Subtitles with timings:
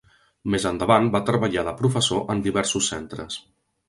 [0.53, 3.37] Més endavant va treballar de professor en diversos centres.